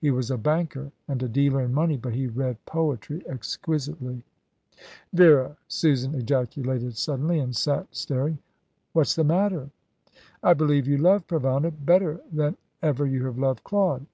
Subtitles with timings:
[0.00, 4.24] He was a banker, and a dealer in money; but he read poetry exquisitely."
[5.12, 8.38] "Vera!" Susan ejaculated suddenly, and sat staring.
[8.94, 9.68] "What's the matter?"
[10.42, 14.06] "I believe you loved Provana better than ever you have loved Claude."